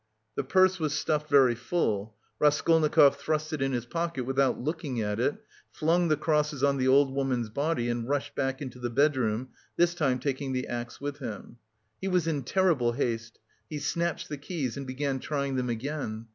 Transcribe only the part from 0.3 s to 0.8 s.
The purse